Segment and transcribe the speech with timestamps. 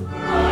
[0.00, 0.46] Bye.